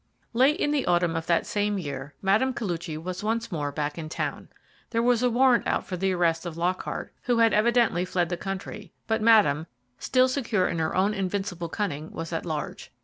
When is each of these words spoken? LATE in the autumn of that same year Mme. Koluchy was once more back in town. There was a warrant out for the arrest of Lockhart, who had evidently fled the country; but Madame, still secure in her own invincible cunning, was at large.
LATE 0.33 0.59
in 0.59 0.71
the 0.71 0.87
autumn 0.87 1.15
of 1.15 1.27
that 1.27 1.45
same 1.45 1.77
year 1.77 2.15
Mme. 2.23 2.53
Koluchy 2.53 2.97
was 2.97 3.23
once 3.23 3.51
more 3.51 3.71
back 3.71 3.99
in 3.99 4.09
town. 4.09 4.49
There 4.89 5.01
was 5.03 5.21
a 5.21 5.29
warrant 5.29 5.67
out 5.67 5.85
for 5.85 5.95
the 5.95 6.11
arrest 6.11 6.43
of 6.43 6.57
Lockhart, 6.57 7.13
who 7.25 7.37
had 7.37 7.53
evidently 7.53 8.03
fled 8.03 8.29
the 8.29 8.35
country; 8.35 8.93
but 9.05 9.21
Madame, 9.21 9.67
still 9.99 10.27
secure 10.27 10.67
in 10.67 10.79
her 10.79 10.95
own 10.95 11.13
invincible 11.13 11.69
cunning, 11.69 12.09
was 12.11 12.33
at 12.33 12.47
large. 12.47 12.91